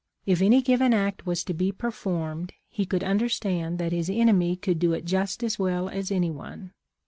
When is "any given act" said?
0.41-1.27